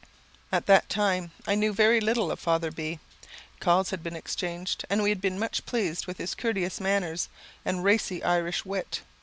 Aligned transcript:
At 0.51 0.65
that 0.65 0.89
time 0.89 1.29
I 1.45 1.53
knew 1.53 1.71
very 1.73 2.01
little 2.01 2.31
of 2.31 2.39
Father 2.39 2.71
B. 2.71 2.97
Calls 3.59 3.91
had 3.91 4.01
been 4.01 4.15
exchanged, 4.15 4.83
and 4.89 5.03
we 5.03 5.09
had 5.09 5.21
been 5.21 5.37
much 5.37 5.63
pleased 5.67 6.07
with 6.07 6.17
his 6.17 6.33
courteous 6.33 6.79
manners 6.79 7.29
and 7.63 7.83
racy 7.83 8.23
Irish 8.23 8.65
wit. 8.65 9.01